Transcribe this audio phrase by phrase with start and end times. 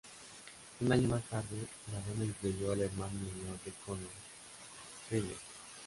[0.79, 1.59] Un año más tarde,
[1.93, 4.09] la banda incluyó al hermano menor de Connor,
[5.11, 5.37] Riley.